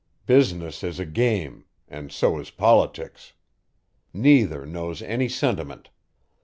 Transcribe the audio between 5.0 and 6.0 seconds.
any sentiment.